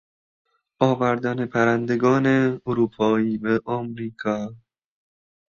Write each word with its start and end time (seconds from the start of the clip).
آوردن 0.87 1.45
پرندگان 1.51 2.25
اروپایی 2.67 3.37
به 3.43 3.53
امریکا 3.69 4.37